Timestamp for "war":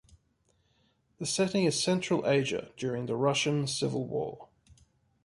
4.07-4.47